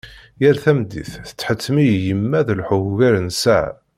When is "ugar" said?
2.91-3.15